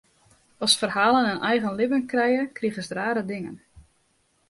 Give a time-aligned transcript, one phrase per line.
[0.67, 3.57] As ferhalen in eigen libben krije, krigest rare dingen.